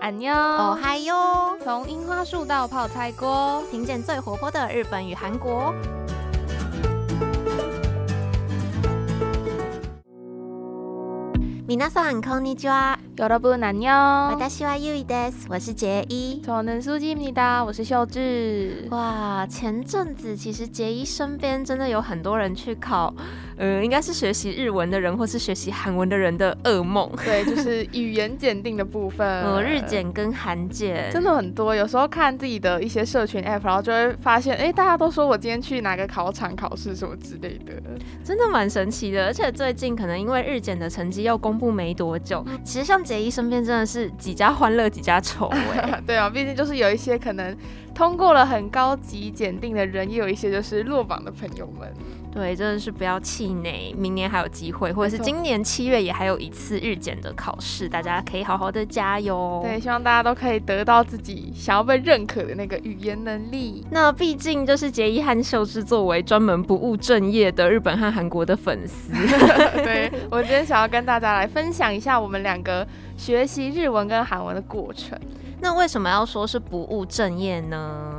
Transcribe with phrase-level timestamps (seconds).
[0.00, 1.56] 安妞，哦嗨哟！
[1.64, 5.74] 从樱花树到泡菜锅，听见最活泼的日本与韩国。
[11.66, 12.98] 皆さんこんにちは。
[13.20, 15.46] 여러분安妞，私はゆいです。
[15.48, 16.42] 我是杰一。
[16.44, 18.86] 저는수지입니다，我是秀智。
[18.90, 23.14] 哇，前阵子其实杰一身边真的有很多人去考，
[23.56, 27.10] 呃，应该是学习日文的人或是学习韩文的人的噩梦。
[27.24, 31.74] 对，就是语言检定的部分，呃， 日检跟韩检真的很多。
[31.74, 37.72] 有时候看自己的一些社群 app，然后就会发现，哎，大家都说我今天去哪个考场考试什么之类的，
[38.22, 39.24] 真的蛮神奇的。
[39.24, 47.53] 而且最近可能因为日检的成绩又公布没多久，其实像 杰一身边真的是几家欢乐几家愁哎、 对啊，毕竟就是有一些可能
[47.93, 51.91] 通过了很高级检定的人，也有一些就是落榜的朋友们。
[52.33, 59.59] 对，真的是不要气馁，明年还有机会，或者是今年七月也还有一次日检的考试，大家可以好好的加油。
[59.63, 63.85] 对，希望大家都可以得到自己想要被认可的那个语言能力。
[63.91, 69.11] 那毕竟就是杰一和秀智作为专门不务正业的日本和韩国的粉丝，
[69.83, 72.87] 对我今天想要跟大家来分享一下我们两个
[73.17, 75.19] 学习日文跟韩文的过程。
[75.59, 78.10] 那为什么要说是不务正业呢？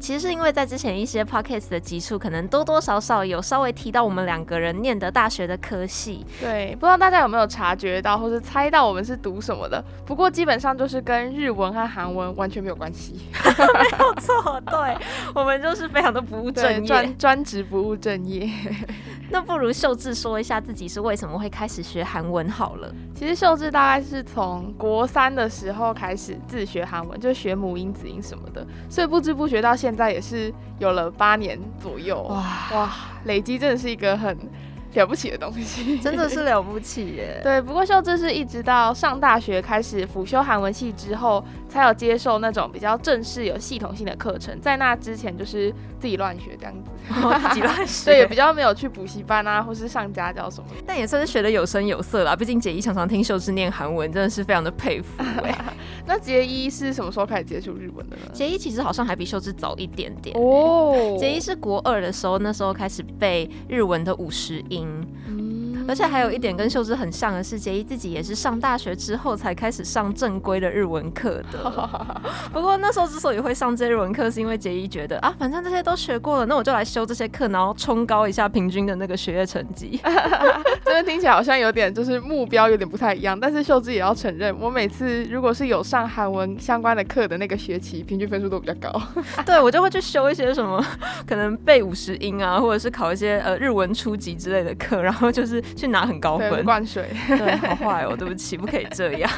[0.00, 6.24] 其实是因为在之前一些 podcast 的集数，可能多多少少有稍微提到我们两个人念的大学的科系。
[6.40, 9.82] 对，不知道大家有没有察觉到，或是猜到我们是读什么的？
[10.04, 13.20] 不过基本上就是跟日文和韩文完全没有关系。
[13.34, 14.96] 没有错，对
[15.34, 16.80] 我们就是非常的不务正，业。
[16.86, 18.48] 专专职不务正业。
[19.30, 22.94] 那不如秀智说一下自己是为什么会开始学韩文好了。
[23.14, 32.22] 其实秀智大概是从国三的时候开始自学韩文，就学母音、子音什么的，所以不知不觉到现在也是有了八年左右。
[32.22, 32.92] 哇，哇，
[33.24, 34.36] 累积真的是一个很
[34.94, 37.40] 了不起的东西，真的是了不起耶！
[37.42, 44.56] 对，不过秀智是一直到上大学开始辅修韩文系之后，才有接受那种比较正式、有系统性的课程。
[44.60, 50.82] 在那之前，就是自己乱学这样子，自己乱学，对，也比较没有去补习班啊，或是上家教什么的。
[50.86, 52.34] 但也算是学的有声有色啦。
[52.34, 55.58] 毕竟杰一常常听秀智念韩文，真的是非常的佩服哎。
[56.06, 58.22] 那杰一是什么时候开始接触日文的呢？
[58.32, 64.86] 杰一其实好像还比秀智早一点点哦杰一是国二的时候，那时候开始背日文的五十音。
[65.26, 65.43] 嗯，
[65.88, 71.90] 而且还有一点跟秀芝很像的是，杰伊自己也是上大学之后才开始上正规的日文课的。
[72.52, 80.00] 不过那时候之所以会上这日文课，是因为杰伊觉得啊，反正这些都学过了，那我就来修这些课，然后冲高一下平均的那个学业成绩。
[80.84, 89.00] 这边听起来好像有点就是目标有点不太一样，但是秀芝也要承认，我每次如果是有上韩文相关的课的那个学期，平均分数都比较高。
[89.44, 90.84] 对我就会去修一些什么，
[91.26, 96.64] 可能背五十音啊，或者是考一些呃日文初级之类的课，然后就是去拿很高，分。
[96.64, 97.08] 灌水。
[97.28, 99.30] 对，好坏哦，对不起，不可以这样。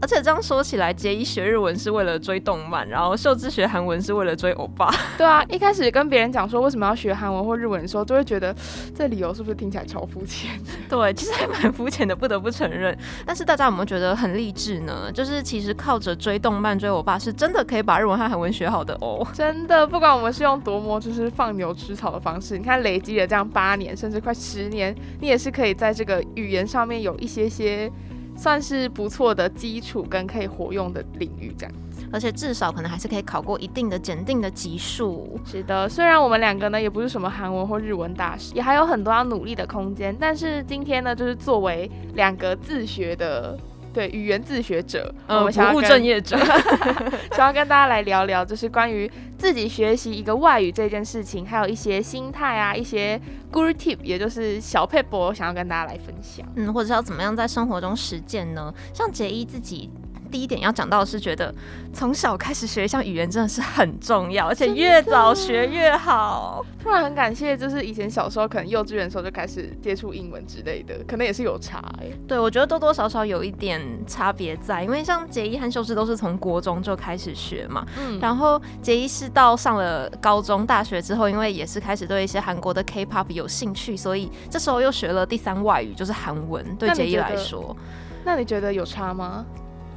[0.00, 4.92] 而且这样说起来，杰一学日文是为了追动漫，然后秀智学韩文是为了追欧巴。
[5.16, 8.54] 对啊，一开始跟别人讲说为什么要学韩文或日文的时候，就会觉得
[8.94, 10.50] 这理由是不是听起来超肤浅？
[10.88, 12.96] 对，其实还蛮肤浅的，不得不承认。
[13.24, 15.10] 但是大家有没有觉得很励志呢？
[15.14, 19.26] 就是其实靠着追动漫、追欧巴，是真的可以把日文和韩文学好的哦。
[19.32, 27.90] 真的，不管我们是用多么就是放牛吃草的方式，你看累积了这样八年，甚至快十年，你也是可以在这个语言上面有一些些
[28.36, 31.74] 算是不错的基础跟可以活用的领域，这样。
[32.12, 35.40] 而且至少可能还是可以考过一定的检定的级数。
[35.44, 43.58] 是的，虽然我们两个呢也不是什么韩文或日文大师，也还有很多要努力的空间，但是今天呢，就是作为两个自学的。
[43.96, 46.36] 对语言自学者，我呃，不务们想要跟正业者。
[47.32, 53.18] 想要跟大家来聊聊，就是关于自己学习一个外语这件事情，还有一些心态啊，一些
[53.50, 56.46] good tip，也就是小佩博，想要跟大家来分享。
[56.56, 58.70] 嗯，或者是要怎么样在生活中实践呢？
[58.92, 59.88] 像杰一自己。
[60.26, 61.54] 第一点要讲到的是，觉得
[61.92, 66.64] 从小开始学一项语言真的是很重要，而且越早学越好。
[66.82, 86.64] 突然很感谢，就是以前小时候可能幼稚园的时候就开始接触英文之类的，可能也是有差哎、对，我觉得多多少少有一点差别在，因为像杰一和秀智都是从国中就开始学嘛，嗯，然后杰一是到上了高中、大学之后，因为也是开始对一些韩国的 K-pop 有兴趣，所以这时候又学了第三外语，就是韩文。
[86.76, 87.76] 对杰一那你觉得来说，
[88.24, 89.44] 那你觉得有差吗？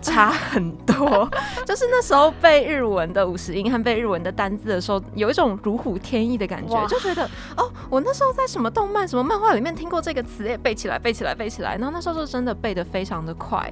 [0.01, 1.29] 差很多。
[1.65, 7.23] 就是那时候背日文的五十音和背日文的单字的时候，有一种如虎添翼的感觉，就觉得
[7.55, 11.75] 哦，我那时候在什么动漫、什么漫画里面听过这个词，也背起来、背起来、背起来。
[11.75, 13.71] 然后那时候就真的背得非常的快。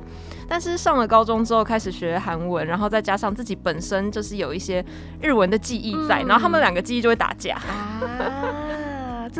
[0.50, 4.83] 但是上了高中之后，开始学韩文，然后再加上自己本身就是有一些
[5.21, 7.56] 日文的记忆在，嗯然后他们两个记忆就会打架。
[7.56, 8.00] 啊，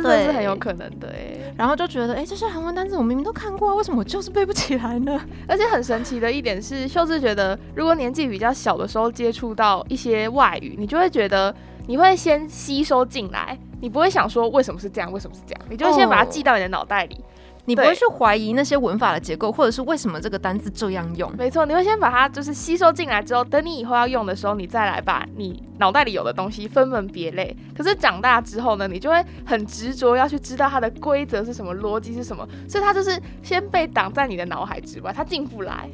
[0.02, 1.52] 这的是很有可能的哎。
[1.56, 5.20] 然后就觉得，哎，这些韩文单词我明明都看过啊，为什么我就是背不起来呢？
[5.48, 11.54] 而且很神奇的一点是，秀智觉得，如果年纪比较小的时候接触到一些外语，你就会觉得
[11.86, 17.18] 你会先吸收进来，你不会想说为什么是这样，为什么是这样，你就先把它记到你的脑袋里。
[17.68, 21.30] 你不会去怀疑那些文法的结构，或者是为什么这个单字这样用？
[21.36, 27.54] 没错，你会先把它就是吸收进来之后，等你以后要用的时候，你再来把你脑袋里有的东西分门别类。
[27.76, 35.90] 可是长大之后呢，你就会很执着要去知道它的规则是什么，逻辑是什么，所以它就是先被挡在你的脑海之外，它进不来。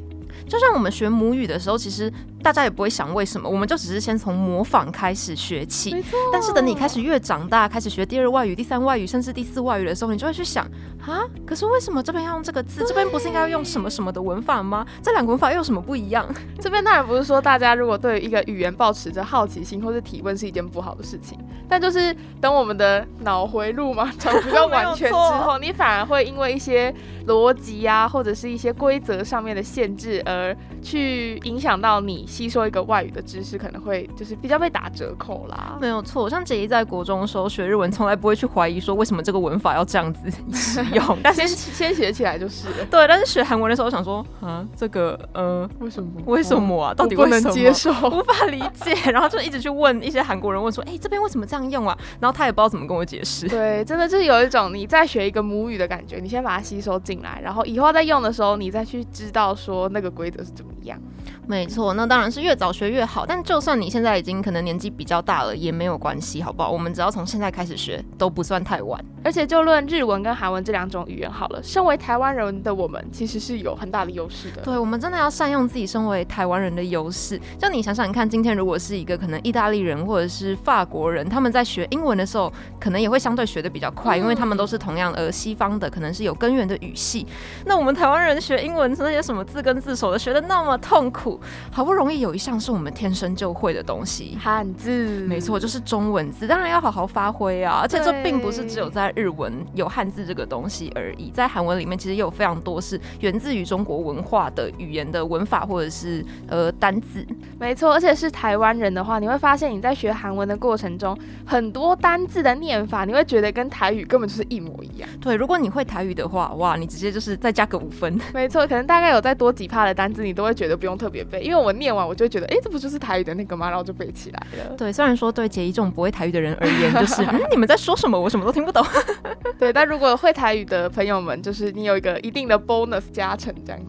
[0.47, 2.11] 就像我们学母语的时候，其实
[2.43, 5.95] 大家也不会想为什么，我们就只是先从模仿开始学起。
[6.31, 10.65] 但是等你开始越长大，开始学第二外语、第三外语，甚至第四外语的时候，你就会去想
[11.05, 12.85] 啊，可是为什么这边要用这个字？
[12.87, 14.85] 这边不是应该要用什么什么的文法吗？
[15.01, 16.27] 这两个文法又有什么不一样？
[16.59, 26.93] 这边当然不是说大家如果对一个语言保持着好奇心或是提问是一件不好的事情，但就是等我们的脑回路嘛长比较完全之后， 你反而会因为一些
[27.27, 35.77] 逻辑啊，或者是一些规则上面的限制而去影响到你吸收一个外语的知识，可能会就是比较被打折扣啦。
[35.79, 40.19] 没有错，像姐姐在国中的时候学日文，从来不会去怀疑说为什么这个文法要这样子
[40.53, 42.67] 使用，但先 先学起来就是。
[42.89, 46.09] 对，但是学韩文的时候，我想说啊，这个呃，为什么？
[46.25, 46.93] 为什么啊？
[46.93, 47.91] 到底不能接受？
[48.09, 51.97] 无法理解， 然后就一直去问一些韩国人，问说，哎，这边为什么这样用啊？
[52.19, 53.47] 然后他也不知道怎么跟我解释。
[53.47, 60.97] 对，真的就是有一种你在学一个母语的感觉，你先把它吸收进来，然后以后在用的时候，你再去知道说那个规则是怎么样。
[61.45, 63.25] 没错，那当然是越早学越好。
[63.25, 66.71] 但就算你现在已经可能年纪比较大了，也没有关系，好不好？
[66.71, 69.03] 我们只要从现在开始学，都不算太晚。
[69.23, 74.61] 而且就论日文跟韩文这两种语言好了，身为台湾人的我们，其实是有很大的优势的。
[74.61, 77.39] 对，我们真的要善用自己身为台湾人的优势。
[77.59, 87.25] 就你想想看，今天如果是一个可能意大利人或者是法国人，他们在学英文的时候，可能也会相对学的比较快，因为他们都是同样而西方的，可能是有根源的语系。
[87.65, 91.39] 那我们台湾人学英文那些什么字根字首的，学的那么痛苦。
[91.71, 97.79] 好不容易有一项是我们天生就会的东西，汉字，没错，就是中文字，当然要好好发挥啊！
[97.81, 107.25] 而且这并不是只有在日文有汉字这个东西而已，在韩文里面其实也有非常多是源自于中国文化的语言的文法或者是呃单字，
[107.59, 115.09] 没错，而且是台湾人的话，你会发现你在学韩文的过程中，很多单字的念法，你会觉得跟台语根本就是一模一样。
[115.21, 118.19] 对，如果你会台语的话，哇，你直接就是再加个五分。
[118.33, 123.69] 没错，可能大概有再多几帕的单字，你都会觉得不用特别背，因为我念完我就觉得，哎，这不就是台语的那个吗？
[123.69, 124.75] 然后就背起来了。
[124.77, 128.19] 对，虽然说对杰一这种不会台语的人而言，就是 嗯，你们在说什么？
[128.19, 128.85] 我什么都听不懂。
[129.59, 133.85] 对，但如果会台语的朋友们，就是你有一个一定的 bonus 加成这样子。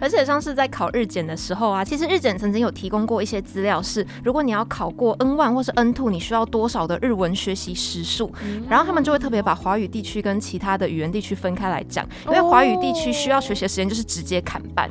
[0.00, 8.32] 而且像是在考日检的时候啊，其实日检曾经有提供过一些资料，是如果你要考过 N one 或是 N two，你需要多少的日文学习时数？
[8.68, 14.88] 然后他们就会特别把华语地区跟其他的语言地区分开来讲，因为华语地区需要学习的时间就是直接砍半。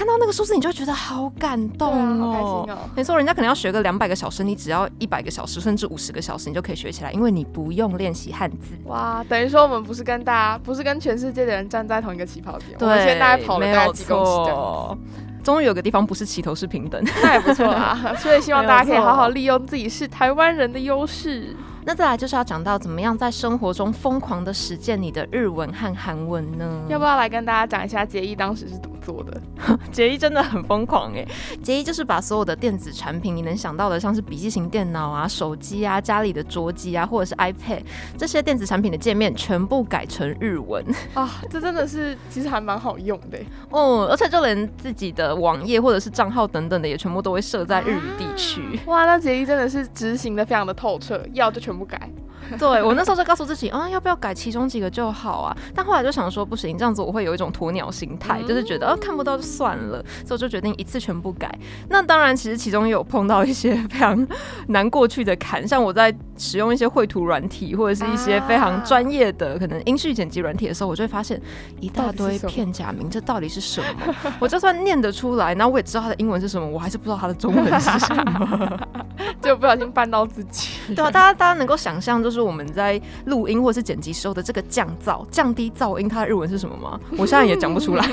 [0.00, 2.66] 看到那个数字，你就觉得好感动哦。
[2.96, 8.74] 没错，人家可能要学个两百个小时，你只要一百个小时，甚至五十个小时，你就可以学起来，因为你不用练习汉字。
[8.86, 18.00] 哇，等于说我们不是跟大家，不是跟全世界的人站在同一个起跑点，我们现在跑了大概几公尺终于有个地方不是齐头是平等，那也不错啊。
[18.16, 21.54] 所以希望大家可以好好利用自己是台湾人的优势。
[21.82, 26.82] 那再来就是要讲到怎么样在生活中疯狂的实践你的日文和韩文呢？
[26.88, 29.40] 要不要来跟大家讲一下杰一当时是怎么做的？
[29.90, 31.26] 杰一真的很疯狂哎！
[31.62, 37.80] 杰一就是把所有的电子产品你能想到的，像是笔记型电脑啊、手机啊、家里的桌机啊，或者是 iPad
[38.18, 41.40] 这些电子产品的界面全部改成日文 啊！
[41.48, 43.38] 这真的是其实还蛮好用的
[43.70, 48.78] 哦，而且就连自己的网页或者是账号等等的也全部都会设在日语地区。
[48.84, 51.70] 哇，那杰一真的是执行的非常的透彻，要就全。
[51.70, 52.10] 全部改，
[52.58, 55.56] 对我那时候就告诉自己，啊，要不要改其中几个就好啊？
[55.74, 61.50] 但后来就想说，不行，这样子我会有一种鸵鸟心态，就是觉得啊看不到就算了，所以我就决定一次全部改。
[61.88, 64.26] 那当然，其实其中有碰到一些非常
[64.68, 71.40] 难过去的坎，像我在使用一些绘图软体或者是一些非常专业的可能音序剪辑软体的时候，我就会发现
[71.78, 74.14] 一大堆片假名，这到底是什么？
[74.40, 78.78] 我就算念得出来，然后我也知道它的英文是什么，我还是不知道它的中文是什么，
[79.40, 80.94] 就不小心绊到自己。
[80.96, 81.60] 对啊，大家大家。
[81.60, 86.98] 能够想象，就是我们在录音或是剪辑时候的这个降噪、降低噪音，它的日文是什么吗？
[87.18, 88.06] 我现在也讲不出来。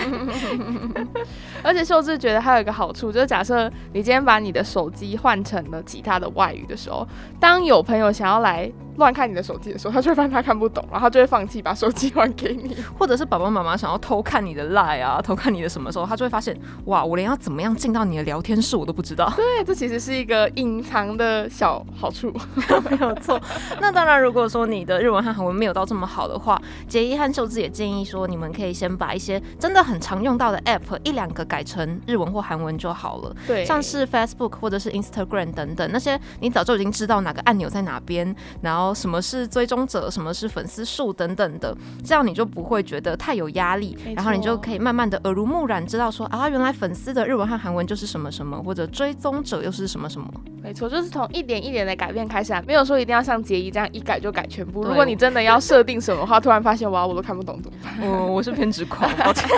[1.63, 7.07] 而且秀智觉得还有一个好处，就是假设你今天把你的手机换成了其他的外语的时候，
[7.39, 12.75] 当有朋友想要来乱看你的手机的时候，他就会发现他看不懂，然后他就会放弃把手机还给你。
[12.97, 19.31] 或者是爸爸妈妈想要偷看你的 line 啊， 偷看你的什么时候，他就会发现，哇，我连要怎么样进到你的聊天室我都不知道。
[19.35, 22.33] 对，这其实是一个隐藏的小好处，
[22.89, 23.39] 没有错。
[23.79, 33.35] 那当然，如果说你的日文和韩文没有到这么好的话，杰一和秀智也建议说，你们可以先把一些真的很常用到的 app 一两个改成日文或韩文就好了。
[33.45, 50.27] 对，像是 Facebook 或者是 Instagram 等等那些，你早就已经知道哪个按钮在哪边，然后什么是追踪者，什么是粉丝数等等的，这样你就不会觉得太有压力，然后你就可以慢慢的耳濡目染，知道说啊，原来粉丝的日文和韩文就是什么什么，或者追踪者又是什么什么。
[50.61, 54.83] 没错，就是从一点一点的改变开始，啊，没有说一定要像杰一这样一改就改全部。
[54.83, 57.93] 如果你真的要设定什么的话，突然发现哇，我都看不懂怎么办？
[58.09, 59.47] 我我是偏执狂，抱歉。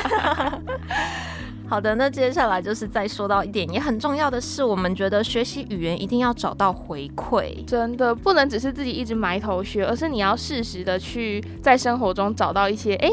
[1.69, 13.09] 好的，那接下来就是再说到一点也很重要的是，我们觉得学习语言一定要找到回馈，真的不能只是自己一直埋头学，而是你要适时的去在生活中找到一些哎。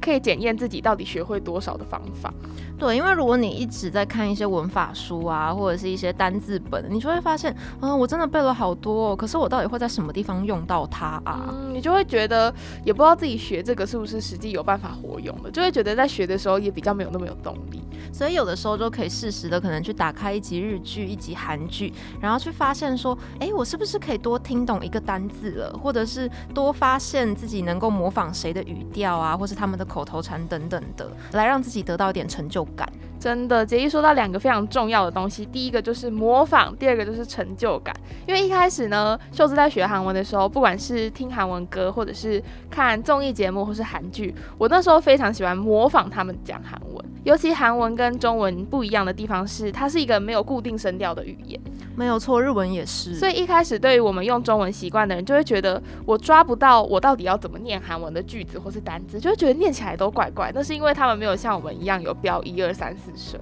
[0.00, 2.32] 可以检验自己到底学会多少的方法。
[2.78, 11.48] 对，因为如果你一直在看一些文法书啊，或者是一些单字本，你就会发现，嗯，我真的背了好多，可是我到底会在什么地方用到它啊？
[11.50, 12.54] 嗯，你就会觉得
[12.84, 17.82] 也不知道自己学这个是不是实际有办法活用的，就会觉得在学的时候也比较没有那么有动力。
[18.12, 32.88] 所以有的时候就可以适时的可能去打开一集日剧、一集韩剧，然后去发现说，哎，我是不是可以多听懂一个单字了，或者是多发现自己能够模仿谁的语调啊，或是他们的口头禅等等的，来让自己得到一点成就感。
[33.18, 37.94] 真的，杰一说到两个非常重要的东西，第一个就是模仿，第二个就是成就感。
[38.26, 47.04] 因为一开始呢，秀智在学韩文的时候，不管是听韩文歌，或者是看综艺节目，或是韩剧，我那时候非常喜欢模仿他们讲韩文。
[47.24, 51.60] 尤其韩文跟中文不一样的地方是，它是一个没有固定声调的语言。
[51.94, 53.16] 没有错，日文也是。
[53.16, 60.52] 所以一开始对于我们用中文习惯的人，就会觉得我抓不到我到底要怎么念韩文的句子或是单词，就会觉得念起来都怪怪。
[60.54, 63.38] 那是因为他们没有像我们一样有标一二三四声。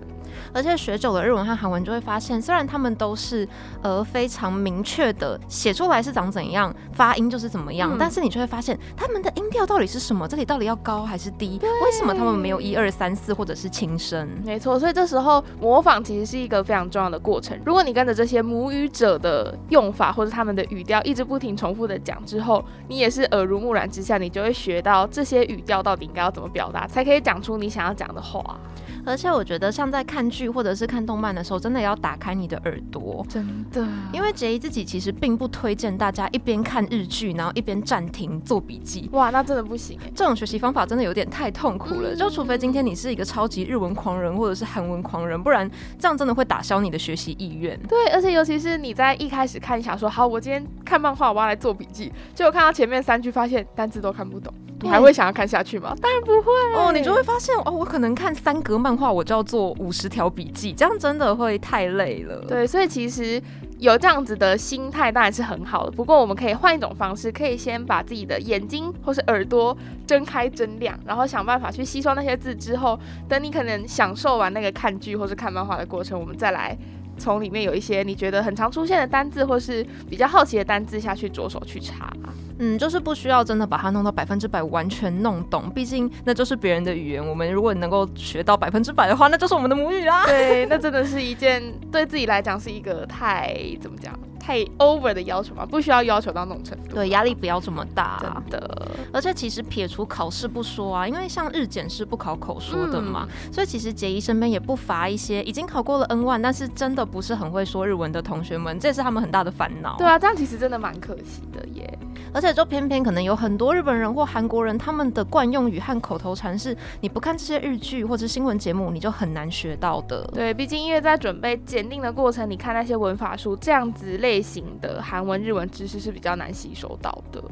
[0.52, 3.48] 而且学久了日文和韩文，就会发现，虽然他们都是
[3.82, 11.58] 呃非常明确的写出来是长怎样，发音就是怎么样，但是你就会发现他们的音调到底是什么，这里到底要高还是低？
[11.62, 14.28] 为什么他们没有一二三四或者是轻声？
[14.44, 17.58] 没错，所以这时候模仿其实是一个非常重要的过程。
[17.64, 28.58] 如果你跟着这些母语者的用法或者他们的语调一直不停重复的讲之后，你也是耳濡目染之下，你就会学到这些语调到底应该要怎么表达，才可以讲出你想要讲的话。
[29.06, 33.86] 而且我觉得，像在看剧或者是看动漫的时候，真的要打开你的耳朵，真的。
[34.12, 39.08] 因为杰伊自己其实并不推荐大家一边看日剧，然后一边暂停做笔记。
[39.12, 42.14] 哇，那真的不行这种学习方法真的有点太痛苦了。
[42.16, 47.78] 就除非今天你是一个超级日文狂人或者是韩文狂人，不然这样真的会打消你的学习意愿。
[47.88, 54.52] 对，而且尤其是你在一开始看，想说好，我今天看漫画，我要来做笔记，结果看到前面三句，发现单字都看不懂。
[54.82, 55.94] 你还会想要看下去吗？
[56.00, 62.44] 当然不会哦，你就会发现哦，我可能看三格漫画，我就要做五十条笔记，这样真的会太累了。
[62.46, 63.42] 对，所以其实
[63.78, 65.90] 有这样子的心态当然是很好的。
[65.90, 72.54] 不过我们可以换一种方式，可以先把自己的眼睛或是耳朵睁开睁亮，然后想办法去吸收那些字。
[72.54, 76.76] 之后，等你可能享受完那个看剧或是看漫画的过程，我们再来
[77.18, 82.12] 从里面有一些你觉得很常出现的单字，或是比较好奇的单字下去着手去查。
[82.58, 87.26] 嗯，就是不需要真的把它弄到百分之百完全弄懂，毕竟那就是别人的语言。
[87.26, 90.24] 我们如果能够学到百分之百的话，那就是我们的母语啦。
[90.28, 94.12] 对，那真的是一件对自己来讲是一个太怎么讲？
[94.38, 96.94] 太 over 的要求嘛，不需要要求到那种程度。
[96.94, 98.16] 对，压力不要这么大。
[98.20, 98.88] 真的。
[99.12, 109.96] 而且其实撇除考试不说啊，因为像日检是不考口说的嘛，所以其实杰伊身边也不乏一些已经考过了 N 万，但是真的不是很会说日文的同学们，这也是他们很大的烦恼。
[109.98, 111.98] 对啊，这样其实真的蛮可惜的耶。
[112.32, 120.24] 而且就偏偏可能有很多日本人或韩国人，他们的惯用语和口头禅是你不看这些日剧或者新闻节目，你就很难学到的。
[120.32, 127.42] 对，毕竟因为在准备检定的过程，你看那些文法书这样子类型的韩文、日文知识是比较难吸收到的。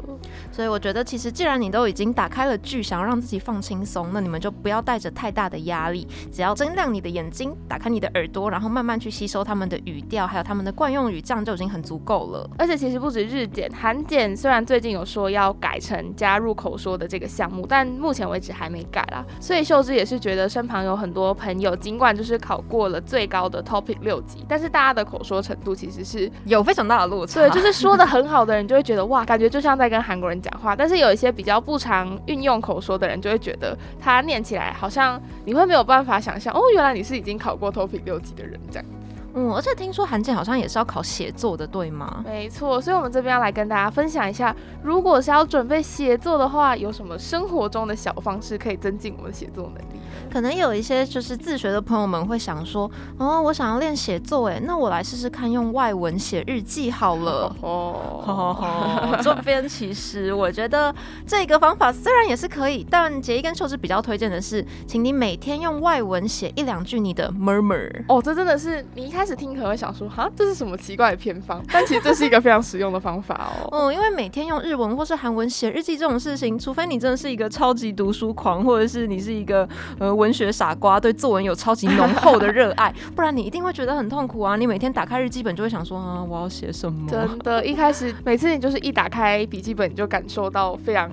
[0.50, 12.48] 所以我觉得，其实既然你都已经打开了剧，想要让自己放轻松，那你们就不要带着太大的压力，只要睁亮你的眼睛，打开你的耳朵，然后慢慢去吸收他们的语调，还有他们的惯用语，这样就已经很足够了。
[12.58, 19.24] 而且其实不止日检、韩检，虽然最近有说要改成加入口说的这个项目，但目前为止还没改啦。
[19.40, 27.40] 所以秀芝也是觉得身旁有很多朋友，尽管就是考过了最高的 Topic 六级，但是大家的口说程度其实是有非常大的落差。
[27.40, 30.76] 对，就是说的很好的人就会觉得哇，感觉就像在跟韩国人讲话。
[30.76, 38.86] 但是有一些比较不常运用口说的人，就会觉得他念起来好像你会没有办法想象哦，原来你是已经考过 Topic 六级的人这样。
[39.34, 42.22] 嗯，而且听说韩检好像也是要考写作的，对吗？
[42.24, 50.00] 没错，所以我们这边要来跟大家分享一下，如果是要准备写作的话，有什么生活中的小方式可以增进我们的写作能力？
[50.32, 57.54] 可能有一些就是自学的朋友们会想说，哦，我想要练写作，哎，那我来试试看用外文写日记好了。
[57.60, 60.94] 哦，这边其实我觉得
[61.26, 68.04] 这个方法虽然也是可以，但杰一跟秀智比较推荐的是，请你每天用外文写一两句你的 murmur。
[68.08, 71.62] 哦，这真的是你一开始听可能会想说，哈，这是什么奇怪的偏方？
[71.72, 73.68] 但其实这是一个非常实用的方法哦。
[73.72, 84.56] 嗯， 因为每天用日文或是韩文写日记这种事情，除非你真的是一个超级读书狂，或者是你是一个呃文学傻瓜，对作文有超级浓厚的热爱，不然你一定会觉得很痛苦啊！
[84.56, 87.08] 你每天打开日记本就会想说，啊，我要写什么？
[87.10, 91.10] 真的，一开始每次你就是一打开笔记本，你就感受到非常。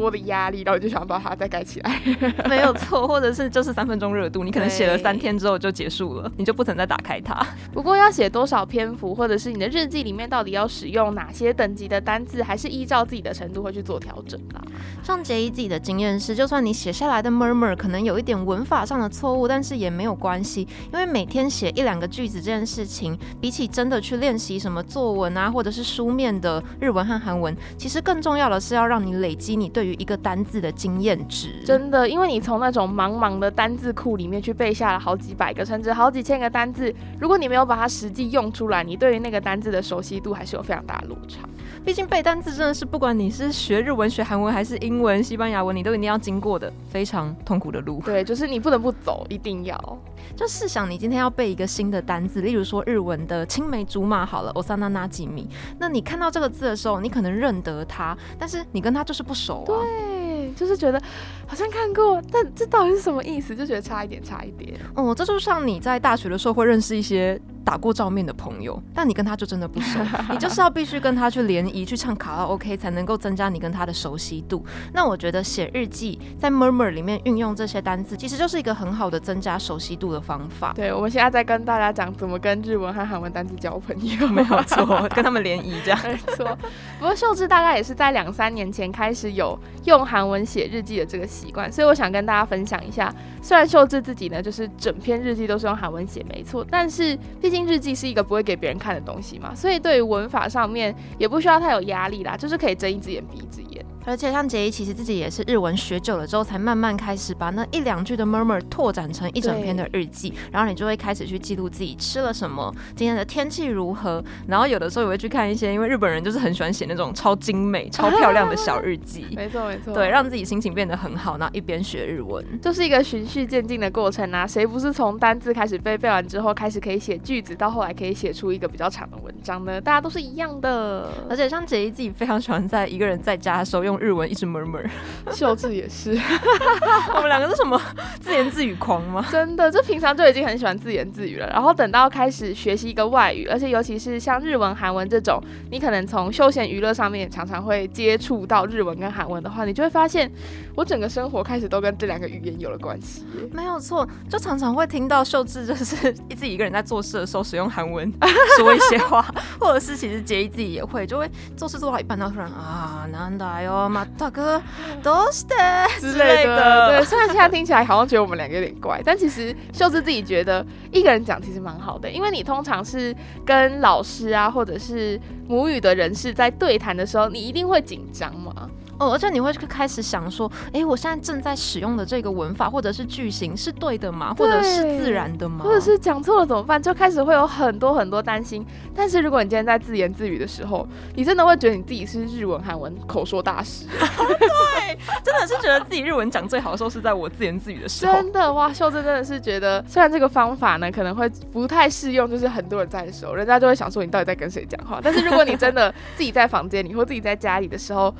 [0.00, 2.00] 多的压力，然后就想把它再盖起来，
[2.48, 7.44] 没有错，或者是就是三分钟热度，你可能写了三天之后就结束了，你就不曾再打开它。
[7.72, 14.62] 不过要写多少篇幅，或者是你的日记里面到底要使用哪些等级的单字，还是依照自己的程度会去做调整啦。
[15.02, 30.54] 像杰伊自己的经验是，就算你写下来的 murmur 可能有一点文法上的错误，但是也没有关系，因为每天写一两个句子这件事情，比起真的去练习什么作文啊，或者是书面的日文和韩文，其实更重要的是要让你累积你对于一个单字。
[30.64, 41.40] 的经验值真的，因为你从那种茫茫的单字库里面去背下了好几百个甚至好几千个单字，如果你没有把它实际用出来，你对于那个单字的熟悉度还是有非常大的落差。
[41.84, 48.00] 毕竟背单词真的是不管你是学日文、学韩文还是英文、西班牙文，你都一定要经过的非常痛苦的路。
[48.02, 49.98] 对，就是你不能不走，一定要。
[50.34, 55.48] 就试想你今天要背一个新的单字，例如说日文的青梅竹马好了，osana n a j i
[55.78, 59.66] 那你看到这个字的时候，你可能认得它，但是你跟它就是不熟啊。
[59.66, 60.50] 对。
[60.56, 61.00] 就是觉得
[61.46, 63.54] 好像看过，但这到底是什么意思？
[63.54, 64.78] 就觉得差一点，差一点。
[64.94, 67.38] 哦，这就像你在大学的时候会认识一些。
[67.64, 69.98] 打过照面的朋友，但你跟他就真的不熟，
[70.30, 74.64] 你就是要必须跟他去联谊，去唱卡拉 OK，才能够增加你跟他的熟悉度。
[74.92, 80.72] 那我觉得写日记在 Murmur 里面运用这些单字，其实就是一个很好的增加熟悉度的方法。
[80.74, 85.98] 对，我们现在在跟大家讲怎么跟日文和韩文单字交朋友， 没有错，跟他们联谊这样。
[86.04, 86.56] 没错。
[86.98, 93.14] 不过秀智大概也是在两三年前开始有用韩文写日记的这个习惯，所以我想跟大家分享一下。
[93.42, 103.84] 虽然秀智自己呢，就是整篇日记都是用韩文写，没错，但是毕竟日记是一个不会给别人看的东西嘛，所以对于文法上面也不需要太有压力啦，就是可以睁一只眼闭一只眼。
[104.06, 119.26] 而且像杰伊，其实自己也是日文学久了之后，才慢慢开始把那一两句的 murmur 拓展成一整篇的日记，然后你就会开始去记录自己吃了什么，今天的天气如何，然后有的时候也会去看一些，因为日本人就是很喜欢写那种超精美、超漂亮的小日记。
[119.34, 124.46] 没错没错，对，让自己心情变得很好，然后一边学日文，就是一个循序渐进的过程啊。
[124.46, 129.80] 谁不是从单字开始背，背完之后开始可以写句子，到后来可以写出一个比较长的文章呢？
[129.80, 131.08] 大家都是一样的。
[131.28, 134.84] 而且像杰伊自己非常喜欢在一个人在家的时候用日文一直 murmur。
[135.32, 136.10] 秀智也是，
[137.14, 137.80] 我们两个是什么
[138.20, 139.24] 自言自语狂吗？
[139.32, 141.48] 真的，就平常就已经很喜欢自言自语了。
[141.48, 150.30] 然后等到开始学习一个外语，而且尤其是像日文、韩文这种，你可能从休闲娱乐上面常常会接触到日文跟韩文的话，你就会发现，
[150.74, 153.24] 我整个生活开始都跟这两个语言有了关系。
[153.52, 158.12] 没有错，就常常会听到秀智就是自己一个人在做事的时候使用韩文
[158.58, 159.24] 说一些话，
[159.58, 164.60] 或者是其实杰伊自己也会，就会做事做到一半，然后突然啊，难打哟，马大哥。
[165.02, 165.54] 都是的
[165.98, 167.04] 之类的，对。
[167.04, 178.63] 虽然现在听起来好像觉得我们两个有点怪，但其实秀智自己觉得一个人讲其实蛮好的，因为你通常是跟老师啊，或者是母语的人士在对谈的时候，你一定会紧张嘛。
[178.98, 184.34] 哦，而且你会开始想说，哎，我现在正在使用的这个文法或者是句型是对的吗？
[184.38, 185.64] 或者是自然的吗？
[185.64, 186.80] 或者是讲错了怎么办？
[186.82, 188.64] 就开始会有很多很多担心。
[188.94, 193.86] 但是如果你今天在自言自语的时候，你真的会觉得你自己是日文、韩文口说大师。
[193.94, 198.12] 对，真的是觉得自己日文讲最好的时候是在我自言自语的时候。
[198.12, 205.00] 真的哇，秀珍真的是觉得，虽然这个方法呢可能会不太适用，就是很多人在的时候，人家就会想说你到底在跟谁讲话。
[205.02, 208.14] 但是如果你真的 自己在房间里或自己在家里的时候，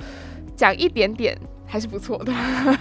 [0.56, 1.36] 讲一点点
[1.66, 2.32] 还是不错的，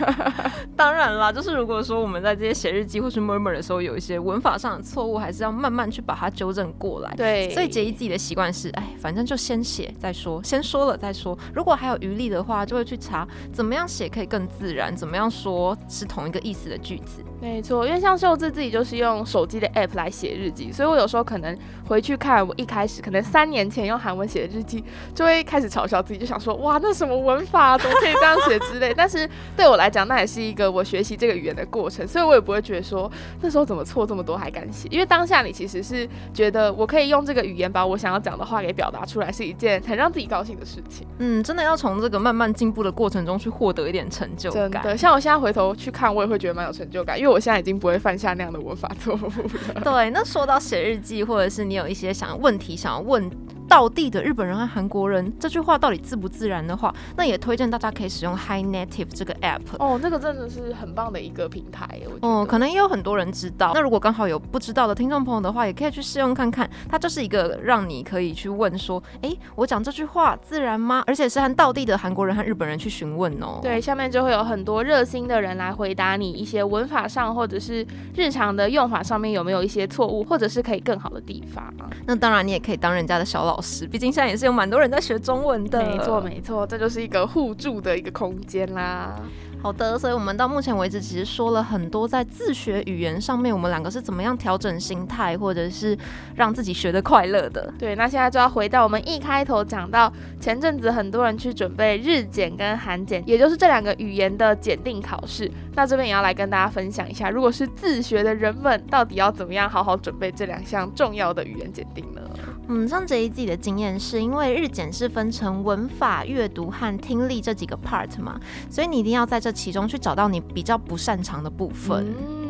[0.76, 7.12] 当然啦，就是如果说我们在这些写日记或是 murmur 的时候有一些文法上的错误，还是要慢慢去把它纠正过来。
[7.16, 11.36] 对，所以杰伊自己的习惯是，哎，反正就先写再说，先说了再说。
[11.56, 17.24] 如果还有余力的话，就会去查怎么样写可以更自然，怎么样说是同一个意思的句子。
[17.42, 21.58] 没错，因为像秀智自己就是用手机的 app 来写日记，所以我有时候可能
[21.94, 28.92] 回去看我一开始可能三年前用韩文写的日记，就会开始嘲笑自己，就想说哇，那什么文法怎么可以这样写之类。
[28.92, 41.06] 但是对我来讲，那也是一个我学习这个语言的过程，所以我也不会觉得说那时候怎么错这么多还敢写，因为当下你其实是觉得我可以用这个语言把我想要讲的话给表达出来，是一件很让自己高兴的事情。
[41.20, 44.72] 嗯，真的要从这个慢慢进步的过程中去获得一点成就感。
[44.72, 49.82] 真的， 像我现在回头去看，我也会觉得蛮有成就感，因为我现在已经不会犯下那样的文法错误了。
[49.84, 53.30] 对，那说到写日记，或者是你有有一些想问题想要问。
[53.68, 61.88] 到地的日本人和韩国人这句话到底自不自然的话，那也推荐大家可以使用 Hi Native 这个 app 哦，这个真的是很棒的一个平台
[62.22, 63.72] 哦，可能也有很多人知道。
[63.74, 66.70] 那如果刚好有不知道的听众朋友的话，也可以去试用看看。
[66.90, 71.04] 它就是一个让你可以去问说，哎，我讲这句话自然吗？
[71.08, 73.60] 而且是和道地的韩国人和日本人去询问哦。
[73.62, 81.64] 对，下面就会有很多热心的人来回答你一些文法上或者是日常的用法上面有没有一些错误，或者是可以更好的地方。
[82.06, 83.88] 那当然，你也可以当人家的小老师。
[83.88, 89.16] 毕竟现在也是有蛮多人在学中文的，没错没错，这就是一个互助的一个空间啦。
[89.62, 95.98] 好的，所以我们到目前为止其实说了很多在自学语言上面，我们两个是怎么样调整心态，或者是
[96.36, 97.74] 让自己学的快乐的。
[97.80, 105.50] 对，那现在就要回到我们一开头讲到前阵子很多人去准备日检跟韩检，也就是这两个语言的检定考试。
[105.76, 112.22] 那这边也要来跟大家分享一下，如果是自学的人们，到底要怎么样好好准备这两项重要的语言检定呢？
[112.68, 122.43] 嗯，像杰一自己的经验是，因为日检是分成文法、阅读和听力这几个 part 嘛，所以你一定要在这其中去找到你比较不擅长的部分。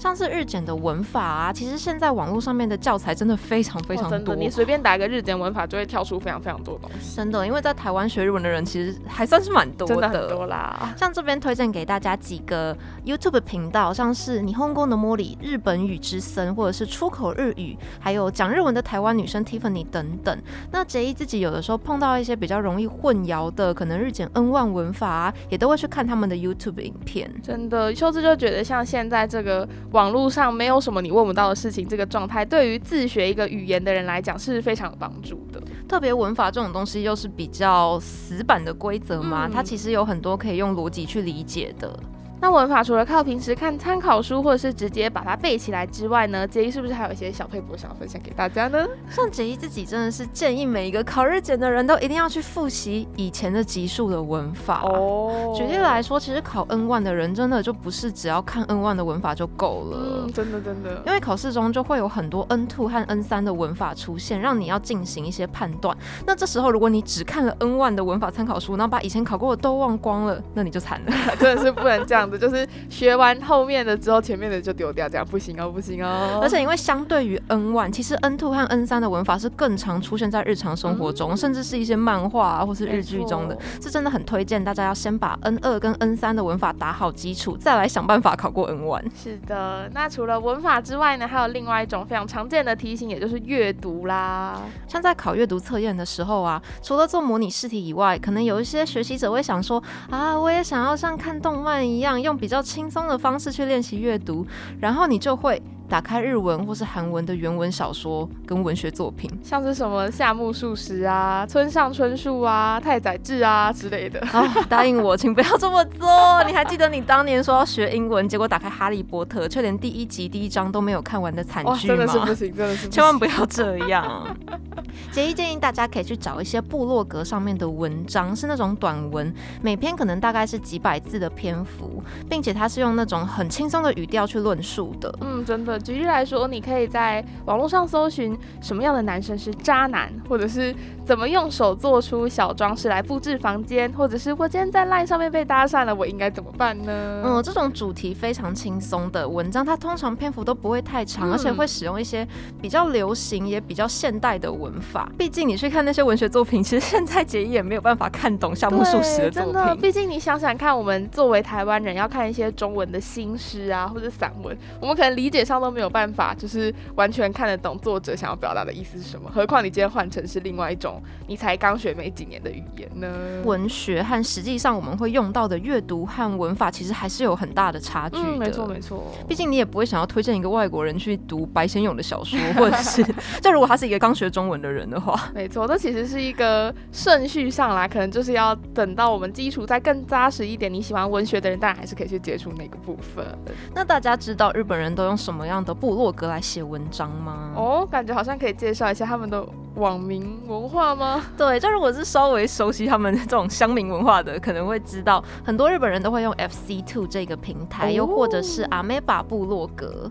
[0.00, 7.16] 像是日检的文法啊，其实现在网络上面的教材真的非常非常多，真的，你随便打一个日检文法就会跳出非常非常多东西。
[7.16, 10.94] 真的，因为在台湾学日文的人其实还算是蛮多的，真的很多啦。
[10.96, 20.34] 像这边推荐给大家几个 YouTube 频道，像是你红宫的茉莉、日本语之森，或者是出口日语，还有讲日文的台湾女生 Tiffany 等等。
[20.72, 27.30] 那杰一自己有的时候碰到一些比较容易混淆的，可能日检 N 万文法啊，也都会去看他们的 YouTube 影片。
[27.42, 29.68] 真的，秀智就觉得像现在这个。
[29.92, 35.60] 网络上没有什么你问不到的事情，这个状态对于自学一个语言的人来讲是非常有帮助的。
[35.88, 41.98] 特别文法这种东西又是比较死板的规则嘛，它其实有很多可以用逻辑去理解的。
[42.40, 46.48] 那文法除了靠平时看参考书，或者是直接把它背起来之外呢？
[46.48, 48.86] 杰一是不是还有一些小配博想要分享给大家呢？
[49.10, 55.52] 像杰一自己真的是建议每一个考日检的人都一定要去复习以前的级数的文法哦。
[55.54, 61.02] 举例来说，其实考 N one 的人真的就不是只要看 N one 的文法就够了，真的真的。
[61.06, 65.94] 因为考试中就会有很多 N two 和 N 三的文法出现，让你要进行一些判断。
[66.26, 72.29] 那这时候如果你只看了 N one 的文法参考书，然后把以前考过的都忘光了，那你就惨了， 真的是不能这样。
[72.36, 76.38] 就是学完后面的之后，前面的就丢掉，这样不行哦，不行哦。
[76.42, 89.04] 而且因为相对于 N one，其实 N two 和 N 三的文法是更常出现在日常生活中，甚至是一些漫画啊或是日剧中的，是真的很推荐大家要先把 N 二跟 N 三的文法打好基础，再来想办法考过 N one。
[89.14, 94.60] 是的，那除了文法之外呢，还有另外一种非常常见的题型，也就是阅读啦。
[94.86, 104.46] 像在考阅读测验的时候啊，除了做模拟试题以外，可能有一些学习者会想说啊，我也想要像看动漫一样，用比较轻松的方式去练习阅读，
[104.80, 105.62] 然后你就会。
[105.90, 114.20] 打开日文或是韩文的原文小说跟文学作品，像是什么夏目漱石啊、村上春树啊、太宰治啊之类的。
[114.28, 116.08] 啊，答应我，请不要这么做。
[116.46, 121.96] 你还记得你当年说要学英文，结果打开《哈利波特》，却连第一集第一章都没有看完的惨剧吗？
[121.96, 124.24] 真的是不行，真的是，千万不要这样。
[125.10, 135.12] 杰一建议大家可以去找一些部落格上面的文章，是那种短文，每篇可能大概是几百字的篇幅，并且它是用那种很轻松的语调去论述的。
[135.20, 135.79] 嗯，真的。
[135.80, 147.22] 举例来说，你可以在网络上搜寻什么样的男生是渣男，或者是怎么用手做出小装饰来布置房间，或者是我今天在 LINE 上面被搭讪了，我应该怎么办呢？
[147.24, 152.26] 嗯，这种主题非常轻松的文章，它通常篇幅都不会太长，而且会使用一些
[152.60, 155.10] 比较流行也比较现代的文法。
[155.16, 159.80] 毕竟你去看那些文学作品，其实现在解也没有办法看懂夏目漱石的作品。
[159.80, 165.69] 毕竟你想想看，我们作为台湾人，要看一些中文的新诗啊，或者散文，我们可能理解上都。
[165.70, 169.30] 没有办法，就是完全看得懂作者想要表达的意思是什么。
[169.30, 173.08] 何况你今天换成是另外一种，你才刚学没几年的语言呢？
[173.44, 178.36] 文学和实际上我们会用到的阅读和文法，其实还是有很大的差距的。
[178.36, 179.12] 没错，没错。
[179.28, 183.04] 毕竟你也不会想要推荐一个外国人去读白先勇的小说，或者是，
[183.42, 190.72] 就如果他是一个刚学中文的的人的话，没错，这其实是一个顺序上来，可能就是要等到我们基础再更扎实一点。
[190.72, 193.26] 你喜欢文学的人，当然还是可以去接触那个部分。
[193.74, 197.52] 那大家知道日本人都用什么样的部落格来写文章吗？
[197.54, 199.44] 哦，感觉好像可以介绍一下他们的
[199.76, 201.24] 网民文化吗？
[201.36, 210.10] 对，就如果是稍微熟悉他们这种乡民文化的，可能会知道很多日本人都会用 FC Two 这个平台，又或者是阿美巴部落格。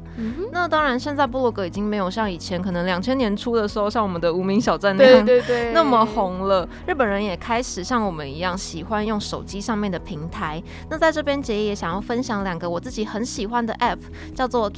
[0.52, 6.68] 那当然，现在部落格已经没有像以前可能两千年初的时候，像我们的无名小站那样对对对那么红了。
[6.88, 10.62] 日本人也开始像我们一样喜欢用手机上面的平台。
[10.90, 14.00] 那在这边，杰爷也想要分享两个我自己很喜欢的 App，
[14.34, 14.70] 叫做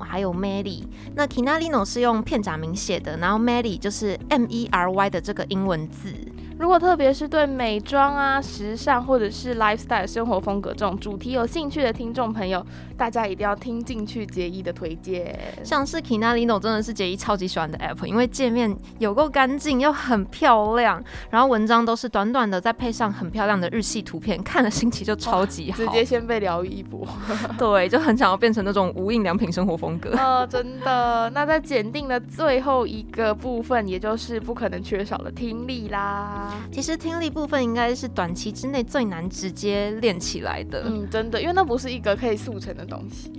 [0.00, 0.82] 还有 Mary。
[1.14, 6.12] 那 Kinalino 是用片假名写的，然后 Mary 就是 M E R Y 的这个英文字。
[6.56, 12.64] 如果特别是对美妆啊、时尚或者是 lifestyle 生活风格这种主题有兴趣的听众朋友，
[12.96, 15.36] 大家一定要听进去杰一的推荐。
[15.64, 27.06] 像是 Kinalino 真的是杰一超级喜欢的 app，因为界面有够干净又很漂亮，然后文章都是短短的，再配上很漂亮的日系图片，看了心情就超级好，直接先被疗愈一波。
[27.58, 30.10] 对，就很想要变成那种无印良品生活风格。
[30.16, 31.28] 呃，真的。
[31.30, 36.43] 那在检定的最后一个部分，也就是不可能缺少的听力啦。
[36.70, 40.84] 其实听力部分应该是短期之内最难直接练起来的。
[40.86, 43.32] 嗯，真的，因为那不是一个可以速成的东西。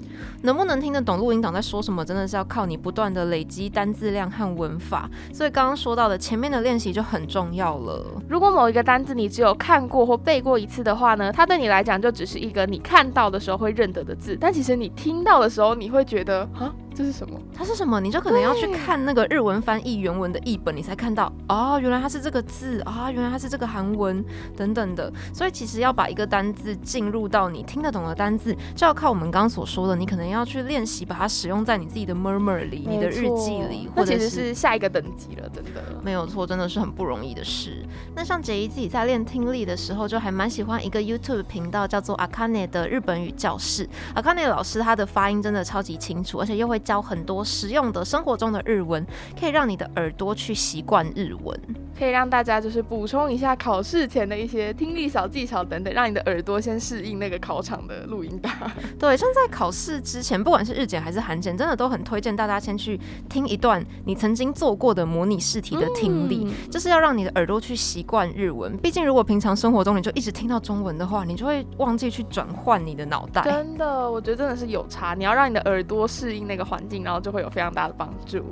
[0.44, 5.10] 能不能听得懂录音档在说什么，真的是要靠你不断的累积单字量和文法。
[5.34, 8.22] 所以刚刚说到的前面的练习就很重要了。
[8.30, 16.74] 如果某一个单字你只有看过或背过一次的话呢，它对你来讲就只是一个你看到的时候会认得的字，但其实你听到的时候你会觉得啊。
[16.96, 17.38] 这是什么？
[17.54, 18.00] 它是什么？
[18.00, 24.24] 你就可能要去看那个日文翻译原文的译本，你才看到哦，原来它是这个字啊，原来它是这个韩文
[24.56, 25.12] 等等的。
[25.34, 37.85] 所以其实要把一个单字进入到你听得懂的单字，就要靠我们刚刚所说的，你可能要去练习把它使用在你自己的 murmur 里、你的日记里，或者是下一个等级了，真的没有错，真的是很不容易的事。
[38.16, 43.88] 那像杰伊自己在练听力的时候，就还蛮喜欢一个 YouTube 频道叫做 Akane 的日本语教室。
[44.16, 49.06] Akane 老师他的发音真的超级清楚，而且又会教很多实用的生活中的日文，
[49.40, 51.60] 可以让你的耳朵去习惯日文，
[51.98, 58.52] 可以让大家就是补充一下考试前的一些听力小技巧等等，让你的耳朵先适应那个考场的录音档。
[59.00, 68.06] 对，像在考试之前，不管是日检还是韩检，真的都很推荐大家先去听一段你曾经做过的模拟试题的听力，就是要让你的耳朵去习。
[68.06, 73.42] 惯日文，毕竟如果平常生活中你就一直听到中文的话，你就会忘记去转换你的脑袋。
[73.42, 75.16] 真的，我觉得真的是有差。
[75.16, 78.44] 你要让你的耳朵适应那个环境，然后就会有非常大的帮助。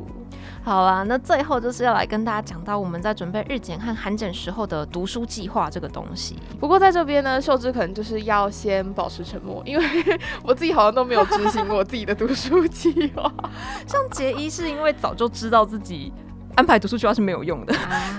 [0.64, 6.38] 好啊，那最后就是要来跟大家讲到我们在准备日检和韩检时候的读书计划这个东西。
[6.60, 9.86] 不过在这边呢，秀芝可能就是要先保持沉默，因为
[10.44, 13.32] 我自己好像都没有执行我自己的读书计划。
[13.86, 16.12] 像杰一是因为早就知道自己。
[16.56, 17.74] 安排读书计划是没有用的，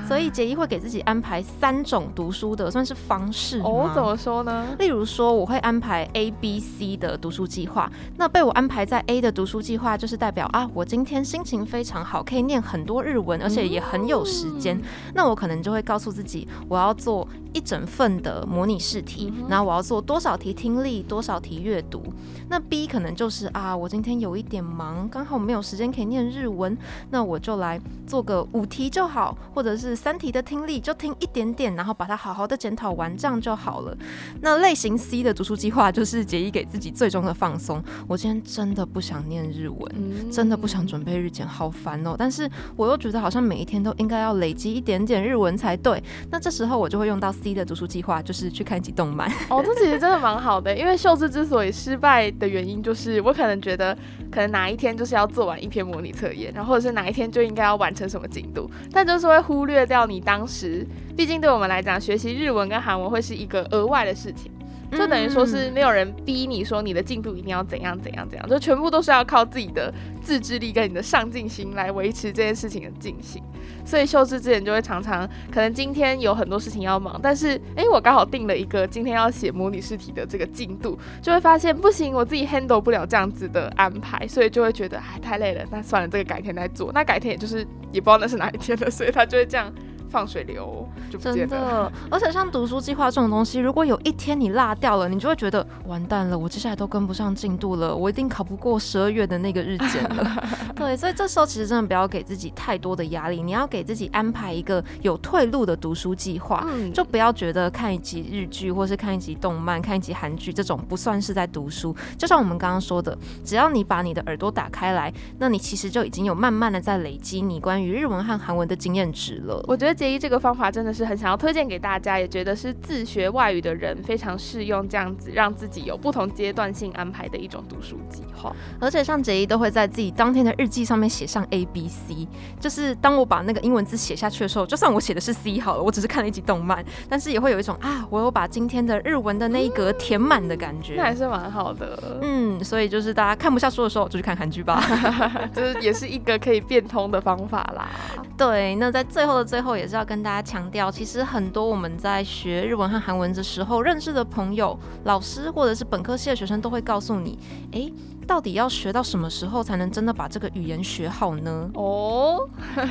[0.09, 3.91] 所以杰伊会给自己安排三种读书的算是方式哦。
[3.95, 4.67] 怎么说呢？
[4.79, 7.91] 例如说，我会安排 A、B、C 的读书计划。
[8.17, 14.81] 那被我安排在 A 的读书计划，就是代表啊，我今天心情非常好，可以念很多日文，而且也很有时间。
[15.15, 22.03] 那我可能就会告诉自己，我要做一整份的模拟试题，然后我要做多少题听力，多少题阅读。
[22.51, 26.77] 那 B 可能就是啊，我今天有一点忙，刚好没有时间可以念日文，
[27.11, 28.25] 那我就来做。
[28.25, 33.95] 个五题就好，或者是三题的听力就听一点点，然后把它好好的检讨完，这样就好了。
[34.41, 37.85] 那类型 C 的读书计划就是杰一给自己最终的放松。
[38.09, 42.17] 我今天真的不想念日文，真的不想准备日检，好烦哦。
[42.19, 46.03] 但是我又觉得好像每一天都应该要累积一点点日文才对。
[46.31, 49.31] 那这时候我就会用到 C 的读书计划，就是去看几动漫。
[49.51, 53.95] 哦，这其实真的蛮好的，因为秀智之所以失败的原因，就是我可能觉得
[54.31, 58.09] 可能哪一天就是要做完一篇模拟测验，然后或者是哪一天就应该要完成。
[58.15, 58.71] 什么进度？
[58.93, 64.53] 但就是会忽略掉你当时，毕竟对我们来讲，学习日文跟韩文会是一个额外的事情，
[64.97, 73.43] 就等于说是没有人逼你说你的进度一定要怎样怎样怎样，就全部都是要靠自己的自制力跟你的上进心来维持这件事情的进行。
[73.85, 86.91] 所以秀智之前就会常常，可能今天有很多事情要忙，但是哎，我刚好定了一个今天要写模拟试题的这个进度，就会发现不行，我自己 handle 不了这样子的安排，所以就会觉得哎太累了，那算了，这个改天再做。
[86.93, 89.73] 那改天也就是也不知道那是哪一天了，所以他就会这样。
[90.11, 91.85] 放水流，就不见真了。
[91.85, 100.43] 的，而且像读书计划这种东西，如果有一天你落掉了，你就会觉得完蛋了，我接下来都跟不上进度了，我一定考不过十二月的那个日检了。
[100.75, 106.67] 对，所以这时候其实真的不要给自己太多的压力，你要给自己安排一个有退路的读书计划。
[106.67, 111.95] 嗯，就不要觉得看一集日剧或是看一集动漫、看一集韩剧这种不算是在读书。
[112.19, 119.63] 就像我们刚刚说的，只要你把你的耳朵打开来，那你其实就已经有慢慢的在累积你关于日文和韩文的经验值了。
[119.69, 128.55] 我觉得杰一这个方法真的是很想要推荐给大家，也觉得是自学外语的人非常适用，这样子让自己有不同阶段性安排的一种读书计划。
[128.81, 132.27] 而且像杰一都会在自己当天的日记上面写上 A B C，
[132.61, 140.95] 就是当我把那个英文字写下去的时候，就算我写的是 C 好了，我只是看了一集动漫，但是也会有一种啊，我有把今天的日文的那一格填满的感觉。
[140.97, 144.83] 那还是蛮好的，嗯，所以就是大家看不下书的时候，就去看韩剧吧。
[145.55, 147.89] 就是也是一个可以变通的方法啦。
[148.37, 157.37] 对，那在最后的最后，也是要跟大家强调，其实很多我们在学日文和韩文的时候认识的朋友、老师或者是本科系的学生，都会告诉你，
[157.73, 157.93] 诶，
[158.29, 161.69] 到底要学到什么时候才能真的把这个语言学好呢？
[161.75, 162.49] 哦，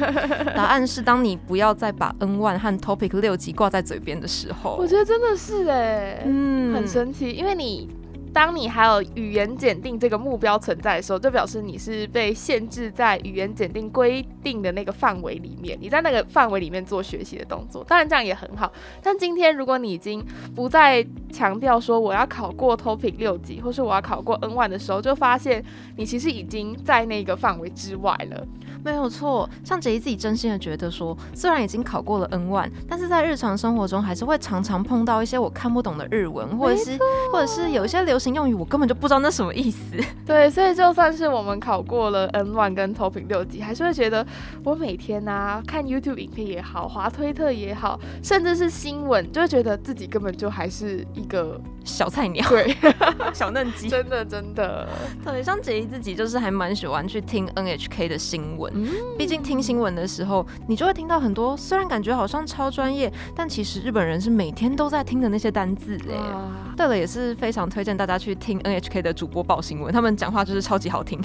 [0.54, 4.76] 答案是，当你不要再把 N one 和 Topic 六级挂在嘴边的时候。
[4.78, 7.90] 我觉得真的是哎，嗯很神奇，因为你。
[8.34, 18.74] 当你还有语言检定这个目标存在的时候，就表示你是被限制在语言检定规定的那个范围里面，你在那个范围里面做学习的动作，当然这样也很好。
[19.02, 25.66] 但今天如果你已经不在强调说我要考过 Topic 六级，或是我要考过 N one 的时候，就发现
[25.98, 28.46] 你其实已经在那个范围之外了。
[28.86, 37.00] 没有错，像杰一自己真心的觉得说，虽然已经考过了 N one，但是在日常生活中还是会常常碰到一些我看不懂的日文，或者是
[37.32, 39.96] 或者是有一些流行用语我根本就不知道那什么意思。
[40.26, 44.26] 对，所以就算是我们考过了 N one 跟 Topic 六级，还是会觉得
[44.66, 52.76] 我每天啊看 YouTube 影片也好，滑推特也好，甚至是新闻，就会觉得自己根本就还是一个小菜鸟，对
[53.34, 53.88] 小嫩鸡。
[53.88, 54.88] 真的真的，
[55.24, 58.72] 对，像杰一自己就是还蛮喜欢去听 NHK 的新闻。
[58.76, 66.18] 嗯，毕竟听新闻的时候，你就会听到很多虽然感觉好像超专业，但其实日本人是每天都在听的那些单字哎。
[66.76, 71.22] 对了，也是非常推荐大家去听 NHK 的主播报新闻，他们讲话就是超级好听。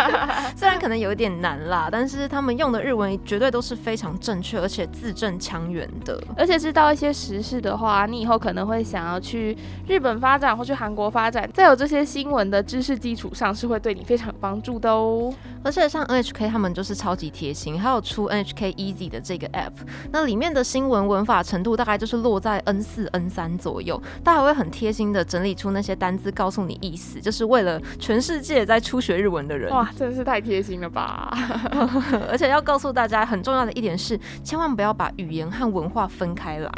[0.56, 6.18] 虽然可能有一点难啦，但是他们用的日文绝对都是非常正确，而且字正腔圆的。
[6.36, 15.32] 而且知道一些时事的话，你以后可能会想要去去日本发展或去韩国发展，在有这些新闻的知识基础上，是会对你非常有帮助的哦。
[15.66, 19.72] 而且像 NHK 他们就是超级贴心，还有出 NHK Easy 的这个 app，
[20.12, 29.68] 那里面的新闻文法程度大概就是落在 N 四 N 三左右，它还会很贴心的整理出那些单字，告诉你意思，就是为了全世界在初学日文的人。
[29.72, 31.36] 哇，真的是太贴心了吧！
[32.30, 36.70] 而且要告诉大家很重要的一点是，千万不要把语言和文化分开来。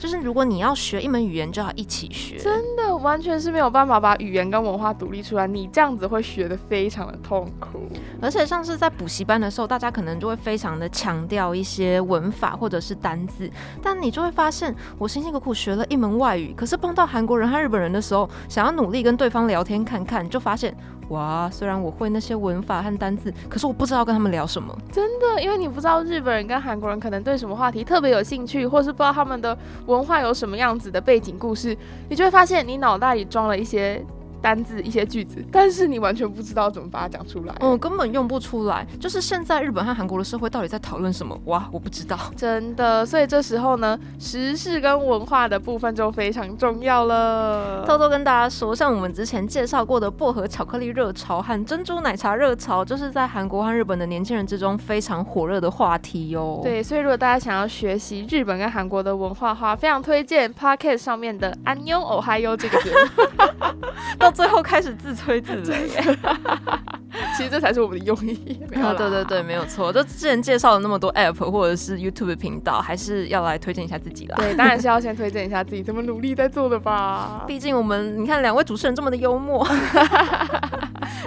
[0.00, 2.38] 就是如果你要学一门语言，就要一起学。
[2.38, 7.88] 真的完全是没有办法把语言跟文化独立出来，你这样子会学的非常的痛苦。
[8.20, 13.50] 而而且像是在补习班的时候，大家可能就会非常的强调一些文法或者是单字，
[13.82, 20.74] 但你就会发现，我辛辛苦苦学了一门外语，可是碰到韩国人和日本人的时候，想要努力跟对方聊天看看，就发现，
[21.10, 24.74] 哇，虽然我会那些文法和单字，可是我不知道跟他们聊什么。
[24.90, 31.76] 真的，因为你不知道日本人跟韩国人可能对什么话题特别有兴趣，或是不知道他们的文化有什么样子的背景故事，
[32.08, 34.02] 你就会发现你脑袋里装了一些
[34.42, 37.54] 单字、一些句子，但是你完全不知道怎么把它讲出来。
[37.60, 38.86] 哦，根本用不出来。
[38.98, 41.38] 就是现在日本和韩国的社会到底在讨论什么？
[41.44, 42.18] 哇，我不知道。
[42.36, 47.84] 真的，所以这时候呢，时事跟文化的部分就非常重要了。
[47.86, 63.22] 偷偷跟大家说，像我们之前介绍过的薄荷巧克力热潮和珍珠奶茶热潮，就是在韩国和日本的年轻人之中非常火热的话题哟。，对，所以如果大家想要学习日本跟韩国的文化的话，非常推荐 Pocket 上面的《安妞哦嗨哟》这个节目。
[64.32, 66.16] 最后开始自吹自擂。
[67.36, 68.60] 其实这才是我们的用意。
[68.70, 69.92] 没有啊，对对对，没有错。
[69.92, 74.36] 就之前介绍了那么多 App 或者是 YouTube 频道，还是要来推荐一下自己啦。
[74.38, 77.44] 对，当然是要先推荐一下自己怎么努力在做的吧。
[77.48, 79.66] 毕竟我们，你看两位主持人这么的幽默，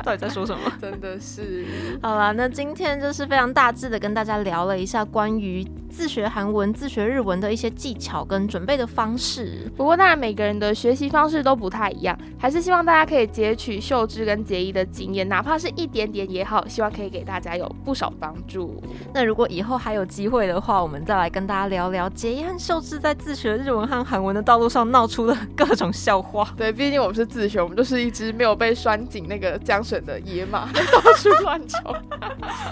[0.04, 0.71] 到底在说什么？
[0.82, 1.65] 真的是，
[2.02, 9.71] 好啦，那今天就是非常大致的跟大家聊了一下关于自学韩文、自学日文的一些技巧跟准备的方式。
[9.76, 18.83] 不过当然每个人的学习方式都不太一样，还是希望大家可以截取秀智跟杰一的经验，哪怕是一点点也好，希望可以给大家有不少帮助。
[19.13, 26.47] 那如果以后还有机会的话，我们再来跟大家聊聊杰一和秀智在自学日文和韩文的道路上闹出的各种笑话。
[26.57, 31.95] 对，毕竟我们是自学，我们就是一只没有被拴紧那个缰绳的野马， 到处乱冲。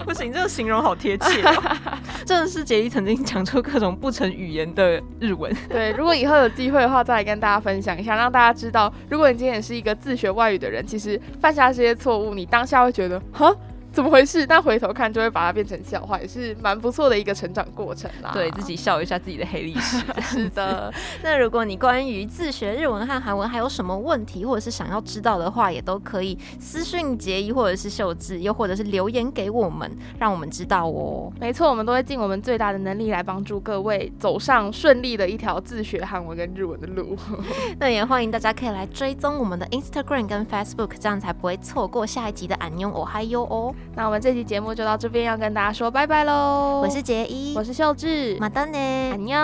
[0.06, 1.78] 不行，这个形容好贴切、哦，
[2.26, 5.56] 真的是杰一曾经经讲出各种不成语言的日文。
[5.70, 13.54] 对，如果以后有机会的话，再来跟大家分享一下，让大家知道，如果你今天也是一个自学外语的人，其实犯下这些错误，你当下会觉得，哈。
[13.94, 14.46] 怎么回事？
[14.46, 18.32] 但回头看就会把它变成笑话，也是蛮不错的一个成长过程啦。
[18.34, 20.04] 对自己笑一下自己的黑历史。
[20.22, 20.92] 是的。
[21.22, 31.32] 那如果你关于自学日文和韩文还有什么问题，或者是想要知道的话，也都可以私讯杰一或者是秀智，又或者是留言给我们，让我们知道哦。
[31.40, 37.16] 没错，我们都会尽我们最大的能力来帮助各位走上顺利的一条自学韩文跟日文的路。
[37.80, 43.76] 那也欢迎大家可以来追踪我们的 Instagram 跟 Facebook，这样才不会错过下一集的安妞哦嗨哟哦。
[43.96, 46.82] 那我们这期节目就到这边，要跟大家说拜拜喽！
[46.84, 49.38] 我是杰一，我是秀智，马丹呢，安妞。